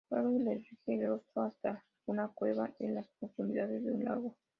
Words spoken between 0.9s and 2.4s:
el rastro hasta una